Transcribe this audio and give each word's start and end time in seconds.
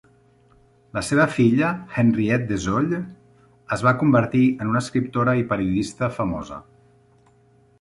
La 0.97 1.01
seva 1.09 1.25
filla 1.33 1.67
Henriette 2.01 2.47
Dessaulles 2.53 3.05
es 3.77 3.83
va 3.89 3.93
convertir 4.01 4.43
en 4.65 4.73
una 4.73 4.83
escriptora 4.87 5.37
i 5.43 5.47
periodista 5.53 6.11
famosa. 6.17 6.59